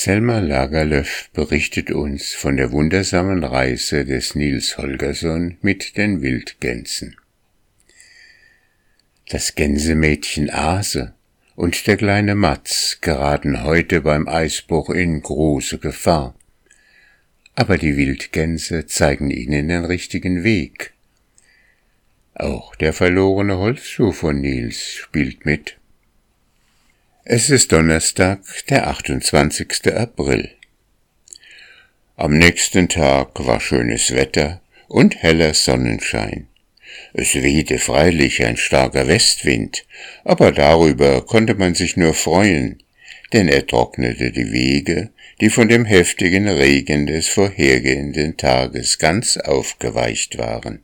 Selma 0.00 0.38
Lagerlöf 0.38 1.28
berichtet 1.32 1.90
uns 1.90 2.32
von 2.32 2.56
der 2.56 2.70
wundersamen 2.70 3.42
Reise 3.42 4.04
des 4.04 4.36
Nils 4.36 4.78
Holgersson 4.78 5.56
mit 5.60 5.96
den 5.96 6.22
Wildgänsen. 6.22 7.16
Das 9.28 9.56
Gänsemädchen 9.56 10.50
Ase 10.50 11.14
und 11.56 11.88
der 11.88 11.96
kleine 11.96 12.36
Matz 12.36 12.98
geraten 13.00 13.64
heute 13.64 14.00
beim 14.00 14.28
Eisbruch 14.28 14.90
in 14.90 15.20
große 15.20 15.78
Gefahr. 15.78 16.36
Aber 17.56 17.76
die 17.76 17.96
Wildgänse 17.96 18.86
zeigen 18.86 19.30
ihnen 19.30 19.66
den 19.66 19.84
richtigen 19.84 20.44
Weg. 20.44 20.92
Auch 22.34 22.76
der 22.76 22.92
verlorene 22.92 23.58
Holzschuh 23.58 24.12
von 24.12 24.40
Nils 24.40 24.94
spielt 24.94 25.44
mit. 25.44 25.76
Es 27.30 27.50
ist 27.50 27.72
Donnerstag, 27.72 28.40
der 28.70 28.86
28. 28.86 29.92
April. 29.94 30.48
Am 32.16 32.32
nächsten 32.32 32.88
Tag 32.88 33.44
war 33.44 33.60
schönes 33.60 34.14
Wetter 34.14 34.62
und 34.88 35.14
heller 35.22 35.52
Sonnenschein. 35.52 36.48
Es 37.12 37.34
wehte 37.34 37.78
freilich 37.78 38.42
ein 38.42 38.56
starker 38.56 39.08
Westwind, 39.08 39.84
aber 40.24 40.52
darüber 40.52 41.20
konnte 41.26 41.54
man 41.54 41.74
sich 41.74 41.98
nur 41.98 42.14
freuen, 42.14 42.82
denn 43.34 43.48
er 43.48 43.66
trocknete 43.66 44.32
die 44.32 44.50
Wege, 44.50 45.10
die 45.42 45.50
von 45.50 45.68
dem 45.68 45.84
heftigen 45.84 46.48
Regen 46.48 47.06
des 47.06 47.28
vorhergehenden 47.28 48.38
Tages 48.38 48.96
ganz 48.96 49.36
aufgeweicht 49.36 50.38
waren. 50.38 50.82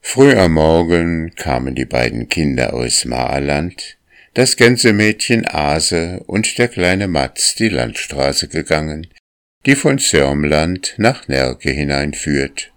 Früh 0.00 0.32
am 0.32 0.54
Morgen 0.54 1.34
kamen 1.34 1.74
die 1.74 1.84
beiden 1.84 2.30
Kinder 2.30 2.72
aus 2.72 3.04
Maerland, 3.04 3.97
das 4.34 4.56
Gänsemädchen 4.56 5.46
Ase 5.46 6.22
und 6.26 6.58
der 6.58 6.68
kleine 6.68 7.08
Matz 7.08 7.54
die 7.54 7.68
Landstraße 7.68 8.48
gegangen, 8.48 9.06
die 9.66 9.74
von 9.74 9.98
Sörmland 9.98 10.94
nach 10.98 11.28
Närke 11.28 11.70
hineinführt. 11.70 12.72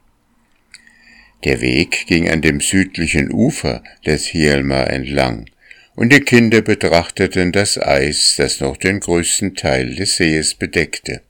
Der 1.44 1.62
Weg 1.62 2.06
ging 2.08 2.30
an 2.30 2.42
dem 2.42 2.60
südlichen 2.60 3.32
Ufer 3.32 3.84
des 4.06 4.26
Hielma 4.26 4.84
entlang, 4.84 5.50
und 5.96 6.14
die 6.14 6.22
Kinder 6.22 6.62
betrachteten 6.62 7.52
das 7.52 7.78
Eis, 7.78 8.36
das 8.38 8.60
noch 8.60 8.78
den 8.78 9.00
größten 9.00 9.56
Teil 9.56 9.96
des 9.96 10.18
Sees 10.18 10.54
bedeckte. 10.54 11.22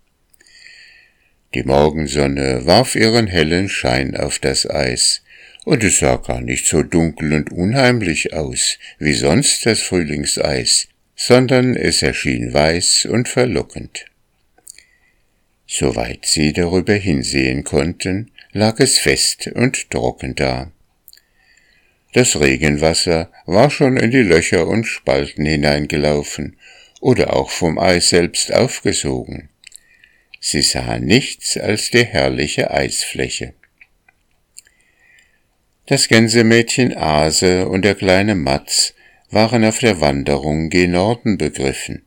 Die 1.54 1.64
Morgensonne 1.64 2.66
warf 2.66 2.96
ihren 2.96 3.28
hellen 3.28 3.68
Schein 3.68 4.16
auf 4.16 4.40
das 4.40 4.70
Eis, 4.70 5.22
und 5.66 5.84
es 5.84 6.00
sah 6.00 6.18
gar 6.18 6.42
nicht 6.42 6.66
so 6.66 6.84
dunkel 6.84 7.34
und 7.34 7.52
unheimlich 7.52 8.34
aus 8.34 8.78
wie 9.00 9.14
sonst 9.14 9.66
das 9.66 9.82
Frühlingseis, 9.82 10.88
sondern 11.16 11.76
es 11.76 12.02
erschien 12.02 12.54
weiß 12.54 13.06
und 13.06 13.30
verlockend. 13.30 14.06
Soweit 15.68 16.26
sie 16.26 16.52
darüber 16.52 16.96
hinsehen 16.96 17.64
konnten, 17.64 18.32
lag 18.52 18.80
es 18.80 18.98
fest 18.98 19.48
und 19.48 19.90
trocken 19.90 20.36
da. 20.36 20.72
Das 22.14 22.40
Regenwasser 22.40 23.32
war 23.46 23.70
schon 23.70 23.96
in 23.96 24.12
die 24.12 24.18
Löcher 24.18 24.68
und 24.68 24.84
Spalten 24.84 25.46
hineingelaufen 25.46 26.58
oder 27.00 27.34
auch 27.34 27.50
vom 27.50 27.80
Eis 27.80 28.10
selbst 28.10 28.54
aufgesogen. 28.54 29.50
Sie 30.42 30.62
sahen 30.62 31.06
nichts 31.06 31.56
als 31.56 31.92
die 31.92 32.04
herrliche 32.04 32.72
Eisfläche. 32.72 33.54
Das 35.92 36.08
Gänsemädchen 36.08 36.96
Ase 36.96 37.68
und 37.68 37.84
der 37.84 37.96
kleine 37.96 38.34
Matz 38.34 38.94
waren 39.30 39.66
auf 39.66 39.80
der 39.80 40.00
Wanderung 40.00 40.70
gen 40.70 40.92
Norden 40.92 41.38
begriffen, 41.38 42.04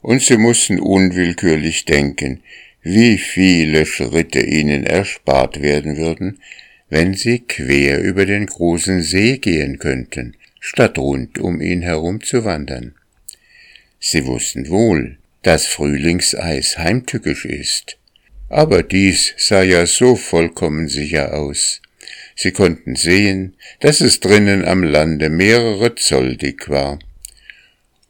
und 0.00 0.22
sie 0.22 0.38
mussten 0.38 0.80
unwillkürlich 0.80 1.84
denken, 1.84 2.40
wie 2.80 3.18
viele 3.18 3.84
Schritte 3.84 4.40
ihnen 4.40 4.84
erspart 4.84 5.60
werden 5.60 5.98
würden, 5.98 6.40
wenn 6.88 7.12
sie 7.12 7.40
quer 7.40 8.00
über 8.00 8.24
den 8.24 8.46
großen 8.46 9.02
See 9.02 9.36
gehen 9.36 9.78
könnten, 9.78 10.34
statt 10.58 10.96
rund 10.96 11.38
um 11.38 11.60
ihn 11.60 11.82
herum 11.82 12.22
zu 12.22 12.46
wandern. 12.46 12.94
Sie 14.00 14.24
wussten 14.24 14.70
wohl, 14.70 15.18
dass 15.42 15.66
Frühlingseis 15.66 16.78
heimtückisch 16.78 17.44
ist, 17.44 17.98
aber 18.48 18.82
dies 18.82 19.34
sah 19.36 19.62
ja 19.62 19.84
so 19.84 20.16
vollkommen 20.16 20.88
sicher 20.88 21.34
aus. 21.34 21.82
Sie 22.38 22.52
konnten 22.52 22.96
sehen, 22.96 23.54
dass 23.80 24.02
es 24.02 24.20
drinnen 24.20 24.62
am 24.64 24.84
Lande 24.84 25.30
mehrere 25.30 25.94
Zoll 25.94 26.36
dick 26.36 26.68
war. 26.68 26.98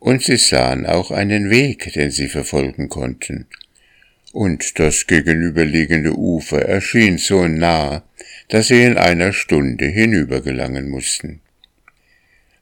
Und 0.01 0.25
sie 0.25 0.37
sahen 0.37 0.85
auch 0.85 1.13
einen 1.13 1.49
Weg, 1.49 1.93
den 1.93 2.11
sie 2.11 2.29
verfolgen 2.29 2.89
konnten. 2.89 3.47
Und 4.33 4.79
das 4.81 5.07
gegenüberliegende 5.07 6.13
Ufer 6.13 6.61
erschien 6.61 7.19
so 7.19 7.47
nah, 7.47 8.03
dass 8.49 8.67
sie 8.67 8.83
in 8.83 8.99
einer 8.99 9.33
Stunde 9.33 9.87
hinübergelangen 9.87 10.91
mussten. 10.91 11.41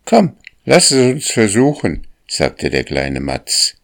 Komm, 0.04 0.36
lass 0.66 0.90
es 0.90 1.12
uns 1.14 1.30
versuchen, 1.30 2.06
sagte 2.28 2.68
der 2.68 2.84
kleine 2.84 3.20
Matz. 3.20 3.74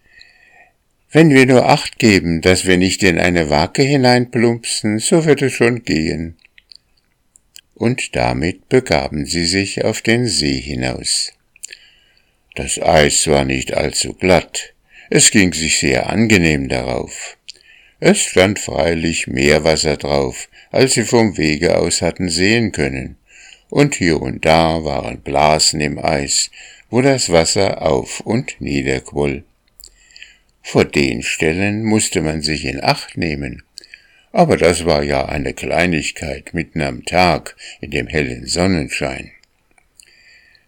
Wenn 1.10 1.30
wir 1.30 1.46
nur 1.46 1.66
acht 1.66 1.98
geben, 1.98 2.42
dass 2.42 2.66
wir 2.66 2.76
nicht 2.76 3.02
in 3.02 3.18
eine 3.18 3.48
Wake 3.48 3.82
hineinplumpsen, 3.82 4.98
so 4.98 5.24
wird 5.24 5.40
es 5.42 5.54
schon 5.54 5.82
gehen 5.82 6.36
und 7.80 8.14
damit 8.14 8.68
begaben 8.68 9.24
sie 9.24 9.46
sich 9.46 9.82
auf 9.86 10.02
den 10.02 10.26
See 10.26 10.60
hinaus. 10.60 11.32
Das 12.54 12.78
Eis 12.78 13.26
war 13.26 13.46
nicht 13.46 13.72
allzu 13.72 14.12
glatt, 14.12 14.74
es 15.08 15.30
ging 15.30 15.54
sich 15.54 15.78
sehr 15.78 16.10
angenehm 16.10 16.68
darauf. 16.68 17.38
Es 17.98 18.18
stand 18.18 18.58
freilich 18.58 19.28
mehr 19.28 19.64
Wasser 19.64 19.96
drauf, 19.96 20.50
als 20.70 20.92
sie 20.92 21.04
vom 21.04 21.38
Wege 21.38 21.78
aus 21.78 22.02
hatten 22.02 22.28
sehen 22.28 22.70
können, 22.72 23.16
und 23.70 23.94
hier 23.94 24.20
und 24.20 24.44
da 24.44 24.84
waren 24.84 25.22
Blasen 25.22 25.80
im 25.80 25.98
Eis, 25.98 26.50
wo 26.90 27.00
das 27.00 27.30
Wasser 27.30 27.80
auf 27.80 28.20
und 28.20 28.60
niederquoll. 28.60 29.42
Vor 30.60 30.84
den 30.84 31.22
Stellen 31.22 31.84
musste 31.84 32.20
man 32.20 32.42
sich 32.42 32.66
in 32.66 32.84
Acht 32.84 33.16
nehmen, 33.16 33.62
aber 34.32 34.56
das 34.56 34.84
war 34.84 35.02
ja 35.02 35.26
eine 35.26 35.54
Kleinigkeit 35.54 36.54
mitten 36.54 36.82
am 36.82 37.04
Tag 37.04 37.56
in 37.80 37.90
dem 37.90 38.06
hellen 38.06 38.46
Sonnenschein. 38.46 39.32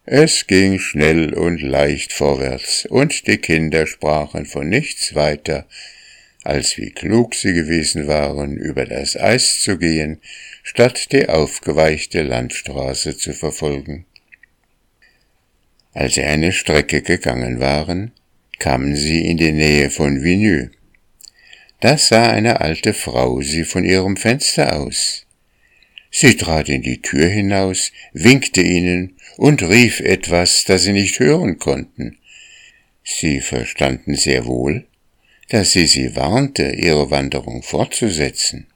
Es 0.04 0.48
ging 0.48 0.80
schnell 0.80 1.32
und 1.32 1.62
leicht 1.62 2.12
vorwärts, 2.12 2.86
und 2.86 3.26
die 3.28 3.38
Kinder 3.38 3.86
sprachen 3.86 4.46
von 4.46 4.68
nichts 4.68 5.14
weiter, 5.14 5.66
als 6.42 6.76
wie 6.76 6.90
klug 6.90 7.36
sie 7.36 7.52
gewesen 7.52 8.08
waren, 8.08 8.56
über 8.56 8.84
das 8.84 9.16
Eis 9.16 9.60
zu 9.60 9.78
gehen, 9.78 10.20
statt 10.64 11.12
die 11.12 11.28
aufgeweichte 11.28 12.22
Landstraße 12.22 13.16
zu 13.16 13.32
verfolgen. 13.32 14.06
Als 15.94 16.14
sie 16.14 16.24
eine 16.24 16.50
Strecke 16.52 17.02
gegangen 17.02 17.60
waren, 17.60 18.12
kamen 18.58 18.96
sie 18.96 19.24
in 19.26 19.36
die 19.36 19.52
Nähe 19.52 19.88
von 19.90 20.22
Vigneux. 20.24 20.70
Da 21.82 21.98
sah 21.98 22.30
eine 22.30 22.60
alte 22.60 22.94
Frau 22.94 23.40
sie 23.40 23.64
von 23.64 23.84
ihrem 23.84 24.16
Fenster 24.16 24.76
aus. 24.76 25.26
Sie 26.12 26.36
trat 26.36 26.68
in 26.68 26.82
die 26.82 27.02
Tür 27.02 27.26
hinaus, 27.26 27.90
winkte 28.12 28.62
ihnen 28.62 29.16
und 29.36 29.64
rief 29.64 29.98
etwas, 29.98 30.64
das 30.64 30.84
sie 30.84 30.92
nicht 30.92 31.18
hören 31.18 31.58
konnten. 31.58 32.18
Sie 33.02 33.40
verstanden 33.40 34.14
sehr 34.14 34.46
wohl, 34.46 34.86
dass 35.48 35.72
sie 35.72 35.88
sie 35.88 36.14
warnte, 36.14 36.70
ihre 36.70 37.10
Wanderung 37.10 37.64
fortzusetzen. 37.64 38.68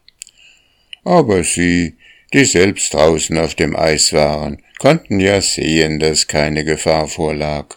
Aber 1.05 1.45
sie, 1.45 1.95
die 2.33 2.45
selbst 2.45 2.93
draußen 2.93 3.39
auf 3.39 3.55
dem 3.55 3.77
Eis 3.77 4.13
waren, 4.15 4.61
konnten 4.81 5.21
ja 5.21 5.41
sehen, 5.41 6.01
dass 6.01 6.27
keine 6.27 6.65
Gefahr 6.65 7.07
vorlag. 7.07 7.77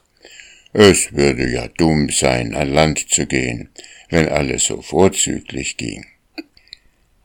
Es 0.73 1.13
würde 1.13 1.47
ja 1.47 1.67
dumm 1.67 2.09
sein, 2.09 2.55
an 2.55 2.73
Land 2.73 3.11
zu 3.11 3.27
gehen, 3.27 3.69
wenn 4.09 4.27
alles 4.29 4.65
so 4.65 4.81
vorzüglich 4.81 5.77
ging. 5.77 6.05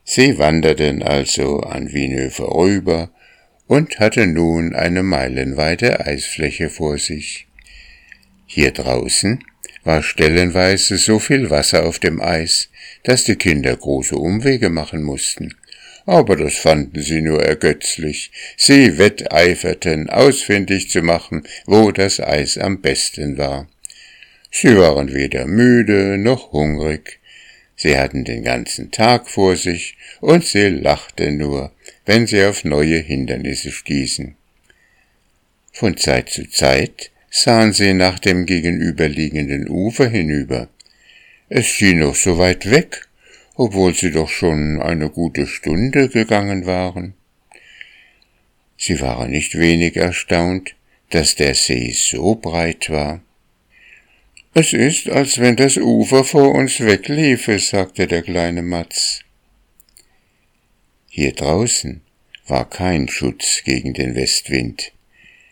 Sie 0.04 0.38
wanderten 0.38 1.02
also 1.02 1.60
an 1.60 1.92
Wienö 1.92 2.30
vorüber 2.30 3.10
und 3.66 3.98
hatten 3.98 4.34
nun 4.34 4.74
eine 4.74 5.02
meilenweite 5.02 6.04
Eisfläche 6.06 6.68
vor 6.68 6.98
sich. 6.98 7.46
Hier 8.46 8.72
draußen 8.72 9.42
war 9.82 10.02
stellenweise 10.02 10.98
so 10.98 11.18
viel 11.18 11.50
Wasser 11.50 11.86
auf 11.86 11.98
dem 11.98 12.20
Eis, 12.20 12.70
dass 13.02 13.24
die 13.24 13.36
Kinder 13.36 13.76
große 13.76 14.16
Umwege 14.16 14.68
machen 14.70 15.02
mussten. 15.02 15.54
Aber 16.06 16.36
das 16.36 16.54
fanden 16.54 17.00
sie 17.00 17.22
nur 17.22 17.42
ergötzlich. 17.42 18.30
Sie 18.56 18.98
wetteiferten, 18.98 20.10
ausfindig 20.10 20.90
zu 20.90 21.00
machen, 21.00 21.44
wo 21.64 21.92
das 21.92 22.20
Eis 22.20 22.58
am 22.58 22.82
besten 22.82 23.38
war. 23.38 23.66
Sie 24.56 24.76
waren 24.76 25.12
weder 25.12 25.46
müde 25.46 26.16
noch 26.16 26.52
hungrig. 26.52 27.18
Sie 27.74 27.98
hatten 27.98 28.22
den 28.22 28.44
ganzen 28.44 28.92
Tag 28.92 29.28
vor 29.28 29.56
sich 29.56 29.96
und 30.20 30.44
sie 30.44 30.68
lachten 30.68 31.38
nur, 31.38 31.72
wenn 32.06 32.28
sie 32.28 32.44
auf 32.44 32.64
neue 32.64 32.98
Hindernisse 32.98 33.72
stießen. 33.72 34.36
Von 35.72 35.96
Zeit 35.96 36.30
zu 36.30 36.48
Zeit 36.48 37.10
sahen 37.30 37.72
sie 37.72 37.94
nach 37.94 38.20
dem 38.20 38.46
gegenüberliegenden 38.46 39.68
Ufer 39.68 40.08
hinüber. 40.08 40.68
Es 41.48 41.66
schien 41.66 41.98
noch 41.98 42.14
so 42.14 42.38
weit 42.38 42.70
weg, 42.70 43.08
obwohl 43.56 43.92
sie 43.92 44.12
doch 44.12 44.28
schon 44.28 44.80
eine 44.80 45.10
gute 45.10 45.48
Stunde 45.48 46.08
gegangen 46.08 46.64
waren. 46.64 47.14
Sie 48.76 49.00
waren 49.00 49.32
nicht 49.32 49.58
wenig 49.58 49.96
erstaunt, 49.96 50.76
dass 51.10 51.34
der 51.34 51.56
See 51.56 51.90
so 51.90 52.36
breit 52.36 52.88
war. 52.88 53.20
Es 54.56 54.72
ist, 54.72 55.10
als 55.10 55.40
wenn 55.40 55.56
das 55.56 55.76
Ufer 55.76 56.22
vor 56.22 56.54
uns 56.54 56.78
wegliefe, 56.78 57.58
sagte 57.58 58.06
der 58.06 58.22
kleine 58.22 58.62
Matz. 58.62 59.18
Hier 61.08 61.32
draußen 61.32 62.02
war 62.46 62.70
kein 62.70 63.08
Schutz 63.08 63.62
gegen 63.64 63.94
den 63.94 64.14
Westwind. 64.14 64.92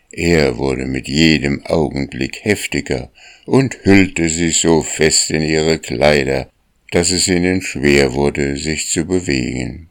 Er 0.09 0.57
wurde 0.57 0.85
mit 0.85 1.09
jedem 1.09 1.65
Augenblick 1.65 2.45
heftiger 2.45 3.11
und 3.45 3.77
hüllte 3.83 4.29
sie 4.29 4.51
so 4.51 4.83
fest 4.83 5.31
in 5.31 5.41
ihre 5.41 5.79
Kleider, 5.79 6.49
dass 6.91 7.11
es 7.11 7.27
ihnen 7.27 7.61
schwer 7.61 8.13
wurde, 8.13 8.55
sich 8.55 8.89
zu 8.89 9.03
bewegen. 9.03 9.89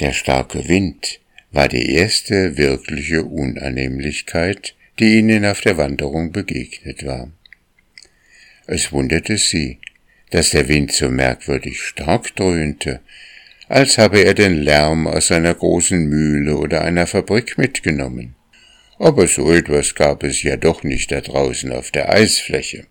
Der 0.00 0.12
starke 0.12 0.68
Wind 0.68 1.20
war 1.50 1.68
die 1.68 1.92
erste 1.92 2.56
wirkliche 2.56 3.24
Unannehmlichkeit, 3.24 4.74
die 4.98 5.18
ihnen 5.18 5.44
auf 5.44 5.60
der 5.60 5.76
Wanderung 5.76 6.32
begegnet 6.32 7.04
war. 7.04 7.30
Es 8.66 8.92
wunderte 8.92 9.36
sie, 9.36 9.78
dass 10.30 10.50
der 10.50 10.68
Wind 10.68 10.92
so 10.92 11.10
merkwürdig 11.10 11.80
stark 11.80 12.34
dröhnte, 12.36 13.00
als 13.68 13.98
habe 13.98 14.22
er 14.24 14.34
den 14.34 14.62
Lärm 14.62 15.06
aus 15.06 15.30
einer 15.30 15.54
großen 15.54 16.06
Mühle 16.06 16.56
oder 16.56 16.82
einer 16.82 17.06
Fabrik 17.06 17.58
mitgenommen. 17.58 18.34
Aber 18.98 19.26
so 19.26 19.52
etwas 19.52 19.94
gab 19.94 20.22
es 20.22 20.42
ja 20.42 20.56
doch 20.56 20.82
nicht 20.82 21.12
da 21.12 21.20
draußen 21.20 21.72
auf 21.72 21.90
der 21.90 22.10
Eisfläche. 22.10 22.86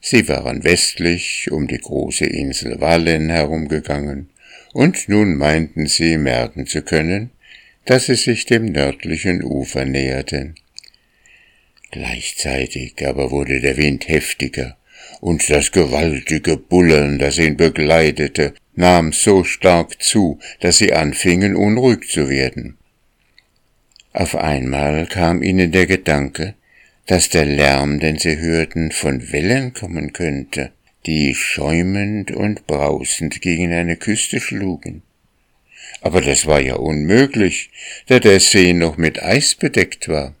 Sie 0.00 0.28
waren 0.28 0.64
westlich 0.64 1.50
um 1.50 1.66
die 1.66 1.78
große 1.78 2.26
Insel 2.26 2.80
Wallen 2.80 3.30
herumgegangen, 3.30 4.28
und 4.72 5.08
nun 5.08 5.36
meinten 5.36 5.86
sie 5.86 6.18
merken 6.18 6.66
zu 6.66 6.82
können, 6.82 7.30
dass 7.84 8.06
sie 8.06 8.16
sich 8.16 8.44
dem 8.44 8.66
nördlichen 8.66 9.42
Ufer 9.42 9.84
näherten. 9.84 10.56
Gleichzeitig 11.94 13.06
aber 13.06 13.30
wurde 13.30 13.60
der 13.60 13.76
Wind 13.76 14.08
heftiger, 14.08 14.76
und 15.20 15.48
das 15.48 15.70
gewaltige 15.70 16.56
Bullern, 16.56 17.20
das 17.20 17.38
ihn 17.38 17.56
begleitete, 17.56 18.52
nahm 18.74 19.12
so 19.12 19.44
stark 19.44 20.02
zu, 20.02 20.40
dass 20.58 20.78
sie 20.78 20.92
anfingen 20.92 21.54
unruhig 21.54 22.08
zu 22.08 22.28
werden. 22.28 22.76
Auf 24.12 24.34
einmal 24.34 25.06
kam 25.06 25.40
ihnen 25.40 25.70
der 25.70 25.86
Gedanke, 25.86 26.54
dass 27.06 27.28
der 27.28 27.44
Lärm, 27.44 28.00
den 28.00 28.18
sie 28.18 28.38
hörten, 28.38 28.90
von 28.90 29.30
Wellen 29.30 29.72
kommen 29.72 30.12
könnte, 30.12 30.72
die 31.06 31.32
schäumend 31.36 32.32
und 32.32 32.66
brausend 32.66 33.40
gegen 33.40 33.72
eine 33.72 33.94
Küste 33.94 34.40
schlugen. 34.40 35.02
Aber 36.00 36.20
das 36.20 36.44
war 36.46 36.60
ja 36.60 36.74
unmöglich, 36.74 37.70
da 38.08 38.18
der 38.18 38.40
See 38.40 38.72
noch 38.72 38.96
mit 38.96 39.22
Eis 39.22 39.54
bedeckt 39.54 40.08
war. 40.08 40.34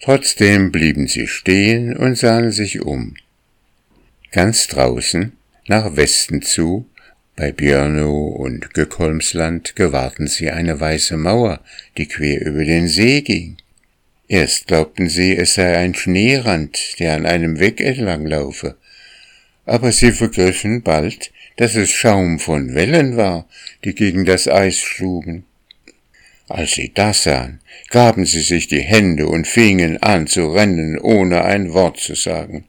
Trotzdem 0.00 0.70
blieben 0.70 1.08
sie 1.08 1.26
stehen 1.26 1.96
und 1.96 2.18
sahen 2.18 2.50
sich 2.50 2.80
um. 2.80 3.14
Ganz 4.32 4.66
draußen, 4.66 5.32
nach 5.66 5.96
Westen 5.96 6.42
zu, 6.42 6.86
bei 7.36 7.50
Björnow 7.50 8.36
und 8.36 8.74
Göckholmsland 8.74 9.74
gewahrten 9.74 10.28
sie 10.28 10.50
eine 10.50 10.78
weiße 10.78 11.16
Mauer, 11.16 11.60
die 11.96 12.06
quer 12.06 12.40
über 12.40 12.64
den 12.64 12.86
See 12.86 13.22
ging. 13.22 13.56
Erst 14.28 14.68
glaubten 14.68 15.08
sie, 15.08 15.36
es 15.36 15.54
sei 15.54 15.76
ein 15.76 15.94
Schneerand, 15.94 16.98
der 16.98 17.14
an 17.14 17.26
einem 17.26 17.58
Weg 17.58 17.80
entlang 17.80 18.26
laufe, 18.26 18.76
aber 19.66 19.92
sie 19.92 20.12
begriffen 20.12 20.82
bald, 20.82 21.32
dass 21.56 21.74
es 21.74 21.90
Schaum 21.90 22.38
von 22.38 22.74
Wellen 22.74 23.16
war, 23.16 23.48
die 23.84 23.94
gegen 23.94 24.24
das 24.24 24.48
Eis 24.48 24.78
schlugen. 24.78 25.44
Als 26.48 26.72
sie 26.72 26.92
das 26.92 27.22
sahen, 27.22 27.60
gaben 27.88 28.26
sie 28.26 28.42
sich 28.42 28.68
die 28.68 28.82
Hände 28.82 29.26
und 29.26 29.46
fingen 29.46 30.02
an 30.02 30.26
zu 30.26 30.48
rennen, 30.48 30.98
ohne 30.98 31.44
ein 31.44 31.72
Wort 31.72 31.98
zu 31.98 32.14
sagen. 32.14 32.66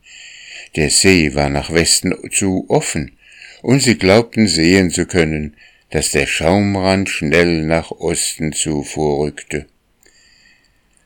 Der 0.75 0.89
See 0.89 1.35
war 1.35 1.49
nach 1.49 1.71
Westen 1.71 2.13
zu 2.31 2.65
offen, 2.69 3.17
und 3.61 3.81
sie 3.81 3.97
glaubten 3.97 4.47
sehen 4.47 4.91
zu 4.91 5.05
können, 5.05 5.55
dass 5.89 6.11
der 6.11 6.27
Schaumrand 6.27 7.09
schnell 7.09 7.63
nach 7.63 7.91
Osten 7.91 8.53
zu 8.53 8.83
vorrückte. 8.83 9.65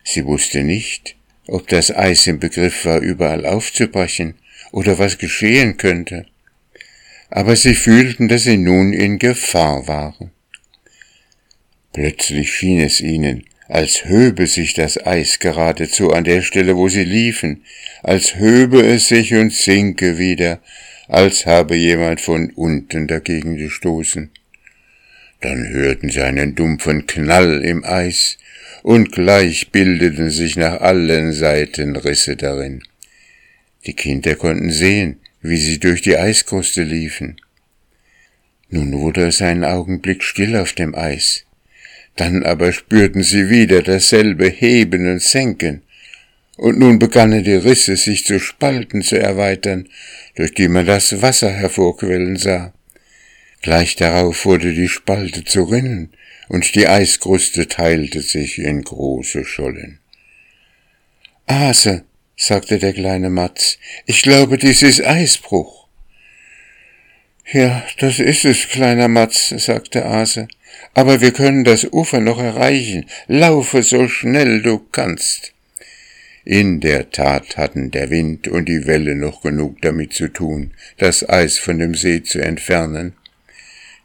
Sie 0.04 0.25
wusste 0.25 0.63
nicht, 0.63 1.15
ob 1.48 1.68
das 1.68 1.92
Eis 1.95 2.27
im 2.27 2.39
Begriff 2.39 2.86
war, 2.86 3.00
überall 3.00 3.45
aufzubrechen 3.45 4.36
oder 4.72 5.00
was 5.00 5.18
geschehen 5.18 5.77
könnte, 5.77 6.25
aber 7.30 7.56
sie 7.56 7.75
fühlten, 7.75 8.27
dass 8.27 8.44
sie 8.44 8.57
nun 8.57 8.94
in 8.94 9.19
Gefahr 9.19 9.88
waren. 9.88 10.31
Plötzlich 12.00 12.54
schien 12.54 12.80
es 12.80 13.01
ihnen, 13.01 13.44
als 13.68 14.06
höbe 14.06 14.48
sich 14.48 14.74
das 14.74 15.06
Eis 15.06 15.40
geradezu 15.40 16.13
an 16.13 16.24
der 16.24 16.42
Stelle, 16.42 16.78
wo 16.78 16.88
sie 16.88 17.04
liefen, 17.04 17.66
als 18.04 18.38
höbe 18.38 18.81
es 18.81 19.10
sich 19.10 19.34
und 19.34 19.51
sinke 19.51 20.18
wieder, 20.18 20.62
als 21.10 21.46
habe 21.46 21.75
jemand 21.75 22.22
von 22.22 22.51
unten 22.51 23.06
dagegen 23.07 23.57
gestoßen. 23.57 24.30
Dann 25.42 25.68
hörten 25.68 26.10
sie 26.10 26.22
einen 26.22 26.56
dumpfen 26.56 27.06
Knall 27.06 27.66
im 27.66 27.84
Eis, 27.84 28.38
und 28.81 29.12
gleich 29.12 29.72
bildeten 29.72 30.30
sich 30.30 30.56
nach 30.56 30.80
allen 30.80 31.34
Seiten 31.34 31.98
Risse 31.98 32.38
darin. 32.38 32.81
Die 33.86 33.94
Kinder 33.94 34.36
konnten 34.36 34.72
sehen, 34.72 35.19
wie 35.42 35.57
sie 35.57 35.80
durch 35.80 36.01
die 36.01 36.16
Eiskruste 36.16 36.84
liefen. 36.84 37.42
Nun 38.69 38.94
wurde 38.94 39.28
es 39.28 39.42
einen 39.42 39.66
Augenblick 39.66 40.24
still 40.24 40.56
auf 40.56 40.72
dem 40.72 40.96
Eis. 40.96 41.44
Dann 42.19 42.44
aber 42.44 42.74
spürten 42.74 43.24
sie 43.24 43.50
wieder 43.50 43.81
dasselbe 43.81 44.50
Heben 44.50 45.10
und 45.10 45.21
Senken, 45.21 45.83
und 46.57 46.77
nun 46.77 47.00
begannen 47.00 47.45
die 47.45 47.54
Risse 47.54 47.95
sich 47.95 48.25
zu 48.25 48.42
Spalten 48.42 49.04
zu 49.04 49.18
erweitern, 49.18 49.88
durch 50.36 50.54
die 50.54 50.68
man 50.68 50.86
das 50.86 51.21
Wasser 51.21 51.50
hervorquellen 51.50 52.36
sah. 52.36 52.74
Gleich 53.62 53.95
darauf 53.95 54.44
wurde 54.44 54.74
die 54.74 54.89
Spalte 54.89 55.45
zu 55.45 55.63
Rinnen, 55.63 56.12
und 56.50 56.75
die 56.75 56.89
Eiskruste 56.89 57.69
teilte 57.69 58.19
sich 58.19 58.57
in 58.60 58.81
große 58.81 59.45
Schollen. 59.45 60.00
Ase, 61.45 62.04
sagte 62.36 62.80
der 62.80 62.92
kleine 62.92 63.30
Matz, 63.30 63.77
ich 64.06 64.24
glaube, 64.24 64.57
dies 64.57 64.81
ist 64.81 65.01
Eisbruch. 65.06 65.88
Ja, 67.50 67.82
das 68.00 68.20
ist 68.20 68.44
es, 68.44 68.67
kleiner 68.67 69.08
Matz, 69.08 69.53
sagte 69.55 70.05
Ase, 70.05 70.50
aber 70.94 71.22
wir 71.22 71.32
können 71.32 71.64
das 71.64 71.86
Ufer 71.86 72.20
noch 72.20 72.40
erreichen. 72.40 73.06
Laufe 73.28 73.84
so 73.84 74.08
schnell 74.08 74.62
du 74.62 74.80
kannst. 74.92 75.54
In 76.46 76.80
der 76.80 77.12
Tat 77.12 77.58
hatten 77.58 77.92
der 77.92 78.10
Wind 78.10 78.48
und 78.48 78.66
die 78.66 78.88
Welle 78.88 79.16
noch 79.16 79.42
genug 79.42 79.82
damit 79.82 80.14
zu 80.14 80.30
tun, 80.30 80.72
das 80.98 81.28
Eis 81.28 81.60
von 81.60 81.78
dem 81.78 81.94
See 81.94 82.24
zu 82.24 82.40
entfernen. 82.40 83.14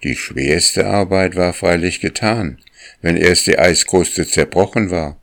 Die 0.02 0.16
schwerste 0.16 0.86
Arbeit 0.86 1.36
war 1.36 1.54
freilich 1.54 2.00
getan, 2.00 2.58
wenn 3.00 3.16
erst 3.16 3.46
die 3.46 3.58
Eiskruste 3.58 4.26
zerbrochen 4.26 4.90
war, 4.90 5.18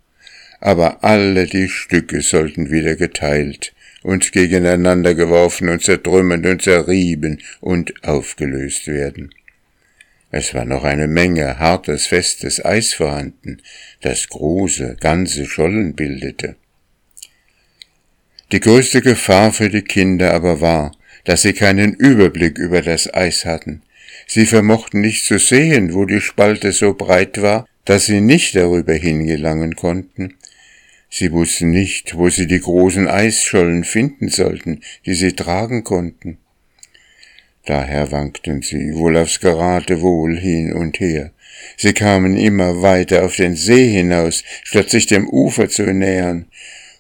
aber 0.60 1.04
alle 1.04 1.46
die 1.46 1.70
Stücke 1.70 2.22
sollten 2.22 2.72
wieder 2.72 2.96
geteilt 2.96 3.74
und 4.02 4.32
gegeneinander 4.32 5.14
geworfen 5.14 5.70
und 5.70 5.84
zertrümmert 5.84 6.46
und 6.46 6.64
zerrieben 6.64 7.40
und 7.60 8.04
aufgelöst 8.04 8.88
werden. 8.88 9.32
Es 10.32 10.54
war 10.54 10.64
noch 10.64 10.86
eine 10.86 11.08
Menge 11.08 11.60
hartes, 11.60 12.08
festes 12.08 12.64
Eis 12.64 12.94
vorhanden, 12.94 13.62
das 14.00 14.30
große, 14.30 14.96
ganze 15.00 15.46
Schollen 15.46 15.94
bildete. 15.94 16.56
Die 18.54 18.62
größte 18.62 19.02
Gefahr 19.02 19.52
für 19.52 19.70
die 19.70 19.82
Kinder 19.82 20.34
aber 20.34 20.62
war, 20.62 20.94
dass 21.26 21.42
sie 21.42 21.54
keinen 21.54 21.94
Überblick 21.94 22.58
über 22.58 22.82
das 22.82 23.14
Eis 23.14 23.46
hatten. 23.46 23.82
Sie 24.26 24.46
vermochten 24.46 25.02
nicht 25.02 25.26
zu 25.26 25.38
sehen, 25.38 25.94
wo 25.94 26.06
die 26.06 26.22
Spalte 26.22 26.72
so 26.72 26.94
breit 26.94 27.42
war, 27.42 27.68
dass 27.84 28.06
sie 28.06 28.22
nicht 28.22 28.56
darüber 28.56 28.94
hingelangen 28.94 29.76
konnten. 29.76 30.36
Sie 31.10 31.32
wussten 31.34 31.72
nicht, 31.72 32.16
wo 32.18 32.30
sie 32.30 32.48
die 32.48 32.62
großen 32.62 33.08
Eisschollen 33.08 33.84
finden 33.84 34.30
sollten, 34.30 34.82
die 35.06 35.14
sie 35.14 35.34
tragen 35.34 35.84
konnten. 35.84 36.38
Daher 37.66 38.12
wankten 38.12 38.62
sie 38.62 38.96
wohl 38.96 39.18
aufs 39.18 39.40
Geratewohl 39.40 40.38
hin 40.38 40.74
und 40.74 41.00
her. 41.00 41.32
Sie 41.78 41.94
kamen 41.94 42.36
immer 42.36 42.82
weiter 42.82 43.24
auf 43.24 43.36
den 43.36 43.56
See 43.56 43.88
hinaus, 43.88 44.44
statt 44.64 44.90
sich 44.90 45.06
dem 45.06 45.30
Ufer 45.30 45.70
zu 45.70 45.84
nähern 45.94 46.48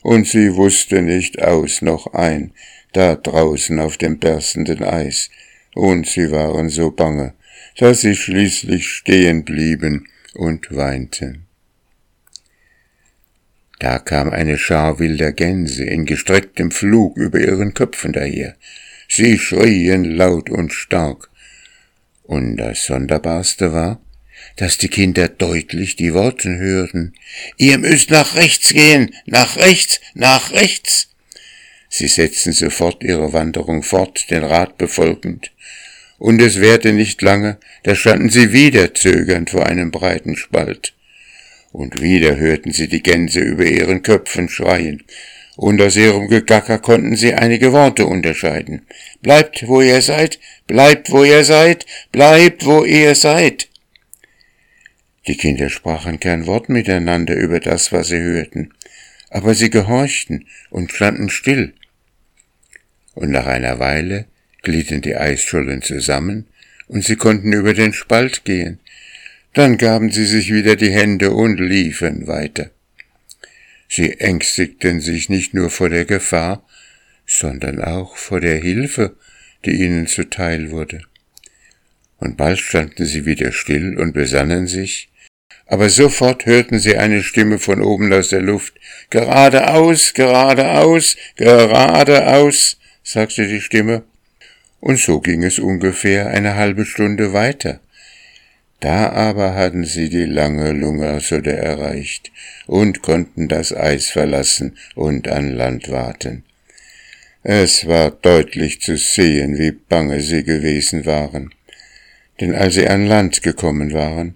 und 0.01 0.27
sie 0.27 0.55
wusste 0.55 1.01
nicht 1.01 1.41
aus 1.41 1.81
noch 1.81 2.13
ein, 2.13 2.53
da 2.93 3.15
draußen 3.15 3.79
auf 3.79 3.97
dem 3.97 4.19
berstenden 4.19 4.83
Eis, 4.83 5.29
und 5.73 6.07
sie 6.07 6.31
waren 6.31 6.69
so 6.69 6.91
bange, 6.91 7.33
dass 7.77 8.01
sie 8.01 8.15
schließlich 8.15 8.87
stehen 8.87 9.45
blieben 9.45 10.07
und 10.33 10.75
weinten. 10.75 11.45
Da 13.79 13.97
kam 13.97 14.29
eine 14.29 14.57
Schar 14.57 14.99
wilder 14.99 15.31
Gänse 15.31 15.85
in 15.85 16.05
gestrecktem 16.05 16.69
Flug 16.69 17.17
über 17.17 17.39
ihren 17.39 17.73
Köpfen 17.73 18.13
daher. 18.13 18.55
Sie 19.13 19.37
schrien 19.37 20.05
laut 20.05 20.49
und 20.49 20.71
stark. 20.71 21.29
Und 22.23 22.55
das 22.55 22.85
Sonderbarste 22.85 23.73
war, 23.73 23.99
dass 24.55 24.77
die 24.77 24.87
Kinder 24.87 25.27
deutlich 25.27 25.97
die 25.97 26.13
Worte 26.13 26.57
hörten. 26.57 27.13
Ihr 27.57 27.77
müsst 27.77 28.09
nach 28.09 28.35
rechts 28.35 28.69
gehen, 28.69 29.13
nach 29.25 29.57
rechts, 29.57 29.99
nach 30.13 30.53
rechts. 30.53 31.09
Sie 31.89 32.07
setzten 32.07 32.53
sofort 32.53 33.03
ihre 33.03 33.33
Wanderung 33.33 33.83
fort, 33.83 34.31
den 34.31 34.45
Rat 34.45 34.77
befolgend. 34.77 35.51
Und 36.17 36.41
es 36.41 36.61
währte 36.61 36.93
nicht 36.93 37.21
lange, 37.21 37.57
da 37.83 37.95
standen 37.95 38.29
sie 38.29 38.53
wieder 38.53 38.93
zögernd 38.93 39.49
vor 39.49 39.65
einem 39.65 39.91
breiten 39.91 40.37
Spalt. 40.37 40.93
Und 41.73 42.01
wieder 42.01 42.37
hörten 42.37 42.71
sie 42.71 42.87
die 42.87 43.03
Gänse 43.03 43.41
über 43.41 43.65
ihren 43.65 44.03
Köpfen 44.03 44.47
schreien, 44.47 45.03
aus 45.57 45.95
ihrem 45.95 46.27
Gegacker 46.27 46.79
konnten 46.79 47.15
sie 47.15 47.33
einige 47.33 47.71
Worte 47.73 48.05
unterscheiden. 48.05 48.83
Bleibt, 49.21 49.67
wo 49.67 49.81
ihr 49.81 50.01
seid, 50.01 50.39
bleibt, 50.67 51.11
wo 51.11 51.23
ihr 51.23 51.43
seid, 51.43 51.85
bleibt, 52.11 52.65
wo 52.65 52.83
ihr 52.85 53.15
seid. 53.15 53.67
Die 55.27 55.37
Kinder 55.37 55.69
sprachen 55.69 56.19
kein 56.19 56.47
Wort 56.47 56.69
miteinander 56.69 57.35
über 57.35 57.59
das, 57.59 57.91
was 57.91 58.07
sie 58.07 58.19
hörten, 58.19 58.73
aber 59.29 59.53
sie 59.53 59.69
gehorchten 59.69 60.47
und 60.69 60.91
standen 60.91 61.29
still. 61.29 61.73
Und 63.13 63.29
nach 63.29 63.45
einer 63.45 63.79
Weile 63.79 64.25
glitten 64.61 65.01
die 65.01 65.15
Eisschollen 65.15 65.81
zusammen, 65.81 66.47
und 66.87 67.05
sie 67.05 67.15
konnten 67.15 67.53
über 67.53 67.73
den 67.73 67.93
Spalt 67.93 68.43
gehen, 68.43 68.79
dann 69.53 69.77
gaben 69.77 70.11
sie 70.11 70.25
sich 70.25 70.53
wieder 70.53 70.75
die 70.75 70.91
Hände 70.91 71.31
und 71.31 71.59
liefen 71.59 72.27
weiter. 72.27 72.69
Sie 73.93 74.21
ängstigten 74.21 75.01
sich 75.01 75.27
nicht 75.27 75.53
nur 75.53 75.69
vor 75.69 75.89
der 75.89 76.05
Gefahr, 76.05 76.65
sondern 77.25 77.81
auch 77.81 78.15
vor 78.15 78.39
der 78.39 78.55
Hilfe, 78.55 79.17
die 79.65 79.83
ihnen 79.83 80.07
zuteil 80.07 80.71
wurde. 80.71 81.01
Und 82.17 82.37
bald 82.37 82.59
standen 82.59 83.05
sie 83.05 83.25
wieder 83.25 83.51
still 83.51 83.99
und 83.99 84.13
besannen 84.13 84.67
sich, 84.67 85.09
aber 85.65 85.89
sofort 85.89 86.45
hörten 86.45 86.79
sie 86.79 86.95
eine 86.95 87.21
Stimme 87.21 87.59
von 87.59 87.81
oben 87.81 88.13
aus 88.13 88.29
der 88.29 88.41
Luft. 88.41 88.79
Geradeaus, 89.09 90.13
geradeaus, 90.13 91.17
geradeaus, 91.35 92.77
sagte 93.03 93.45
die 93.45 93.59
Stimme. 93.59 94.03
Und 94.79 94.99
so 94.99 95.19
ging 95.19 95.43
es 95.43 95.59
ungefähr 95.59 96.27
eine 96.27 96.55
halbe 96.55 96.85
Stunde 96.85 97.33
weiter. 97.33 97.81
Da 98.81 99.11
aber 99.11 99.53
hatten 99.53 99.85
sie 99.85 100.09
die 100.09 100.25
lange 100.25 100.71
Lungersöde 100.71 101.55
erreicht 101.55 102.31
und 102.65 103.03
konnten 103.03 103.47
das 103.47 103.71
Eis 103.71 104.07
verlassen 104.07 104.75
und 104.95 105.27
an 105.27 105.51
Land 105.51 105.91
warten. 105.91 106.43
Es 107.43 107.87
war 107.87 108.09
deutlich 108.09 108.81
zu 108.81 108.97
sehen, 108.97 109.59
wie 109.59 109.71
bange 109.71 110.21
sie 110.21 110.43
gewesen 110.43 111.05
waren. 111.05 111.53
Denn 112.39 112.55
als 112.55 112.73
sie 112.73 112.87
an 112.87 113.05
Land 113.05 113.43
gekommen 113.43 113.93
waren, 113.93 114.35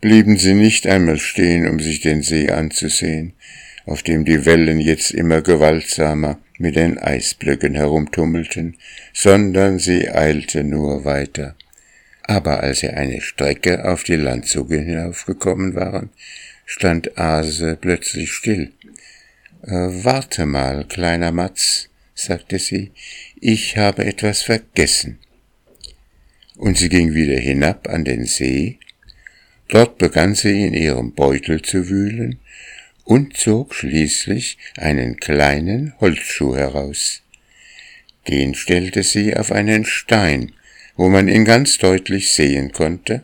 blieben 0.00 0.38
sie 0.38 0.54
nicht 0.54 0.86
einmal 0.86 1.18
stehen, 1.18 1.68
um 1.68 1.78
sich 1.78 2.00
den 2.00 2.22
See 2.22 2.50
anzusehen, 2.50 3.34
auf 3.84 4.02
dem 4.02 4.24
die 4.24 4.46
Wellen 4.46 4.80
jetzt 4.80 5.10
immer 5.10 5.42
gewaltsamer 5.42 6.38
mit 6.56 6.76
den 6.76 6.98
Eisblöcken 6.98 7.74
herumtummelten, 7.74 8.78
sondern 9.12 9.78
sie 9.78 10.08
eilten 10.08 10.70
nur 10.70 11.04
weiter 11.04 11.56
aber 12.24 12.60
als 12.60 12.80
sie 12.80 12.90
eine 12.90 13.20
Strecke 13.20 13.84
auf 13.88 14.04
die 14.04 14.16
Landzuge 14.16 14.78
hinaufgekommen 14.80 15.74
waren, 15.74 16.10
stand 16.66 17.18
Ase 17.18 17.76
plötzlich 17.80 18.32
still. 18.32 18.72
Äh, 19.62 19.70
warte 19.70 20.46
mal, 20.46 20.84
kleiner 20.84 21.32
Matz, 21.32 21.88
sagte 22.14 22.58
sie, 22.58 22.92
ich 23.40 23.76
habe 23.76 24.04
etwas 24.04 24.42
vergessen. 24.42 25.18
Und 26.56 26.78
sie 26.78 26.88
ging 26.88 27.14
wieder 27.14 27.38
hinab 27.38 27.88
an 27.88 28.04
den 28.04 28.24
See, 28.24 28.78
dort 29.68 29.98
begann 29.98 30.34
sie 30.34 30.66
in 30.66 30.74
ihrem 30.74 31.12
Beutel 31.12 31.62
zu 31.62 31.88
wühlen 31.88 32.38
und 33.04 33.36
zog 33.36 33.74
schließlich 33.74 34.58
einen 34.76 35.16
kleinen 35.16 35.94
Holzschuh 36.00 36.56
heraus. 36.56 37.22
Den 38.28 38.54
stellte 38.54 39.02
sie 39.02 39.36
auf 39.36 39.50
einen 39.50 39.84
Stein, 39.84 40.52
wo 40.96 41.08
man 41.08 41.28
ihn 41.28 41.44
ganz 41.44 41.78
deutlich 41.78 42.32
sehen 42.32 42.72
konnte, 42.72 43.22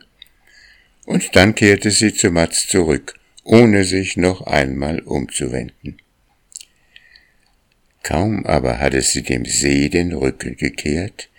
und 1.05 1.35
dann 1.35 1.55
kehrte 1.55 1.91
sie 1.91 2.13
zu 2.13 2.31
Mats 2.31 2.67
zurück, 2.67 3.15
ohne 3.43 3.83
sich 3.83 4.15
noch 4.15 4.41
einmal 4.41 4.99
umzuwenden. 4.99 5.97
Kaum 8.03 8.45
aber 8.45 8.79
hatte 8.79 9.01
sie 9.01 9.23
dem 9.23 9.45
See 9.45 9.89
den 9.89 10.13
Rücken 10.13 10.55
gekehrt, 10.55 11.29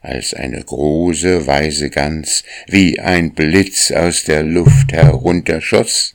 als 0.00 0.34
eine 0.34 0.62
große 0.62 1.46
weiße 1.46 1.90
Gans 1.90 2.44
wie 2.68 3.00
ein 3.00 3.34
Blitz 3.34 3.90
aus 3.90 4.24
der 4.24 4.42
Luft 4.42 4.92
herunterschoss, 4.92 6.14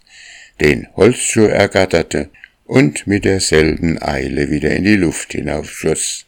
den 0.61 0.87
Holzschuh 0.95 1.47
ergatterte 1.47 2.29
und 2.65 3.05
mit 3.07 3.25
derselben 3.25 4.01
Eile 4.01 4.49
wieder 4.49 4.71
in 4.71 4.85
die 4.85 4.95
Luft 4.95 5.33
hinaufschoss. 5.33 6.25